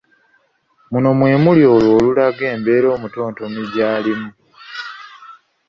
Muno 0.91 1.09
mwe 1.17 1.31
muli 1.43 1.63
olwo 1.73 1.91
olulaga 1.99 2.45
embeera 2.53 2.87
omutontomi 2.95 3.61
gyaba 3.73 3.93
alimu. 3.97 4.29